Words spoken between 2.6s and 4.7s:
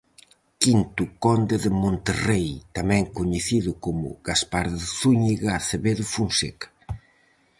tamén coñecido como Gaspar